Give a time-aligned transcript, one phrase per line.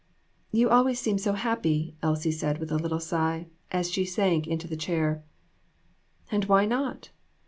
[0.51, 4.67] "You always seem so happy," Elsie said, with a little sigh, as she sank into
[4.67, 5.23] the chair.
[6.31, 7.11] "And why not?